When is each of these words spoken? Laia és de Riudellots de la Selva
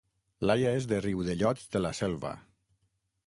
Laia 0.49 0.71
és 0.77 0.87
de 0.91 0.99
Riudellots 1.03 1.67
de 1.75 1.81
la 1.87 1.91
Selva 1.99 2.31